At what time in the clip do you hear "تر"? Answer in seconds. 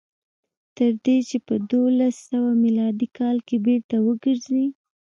0.77-0.91